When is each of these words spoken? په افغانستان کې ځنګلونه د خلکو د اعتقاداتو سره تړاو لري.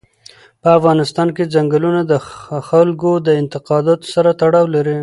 په 0.61 0.69
افغانستان 0.77 1.27
کې 1.35 1.51
ځنګلونه 1.53 2.01
د 2.11 2.13
خلکو 2.69 3.11
د 3.25 3.27
اعتقاداتو 3.39 4.05
سره 4.15 4.29
تړاو 4.41 4.65
لري. 4.75 4.97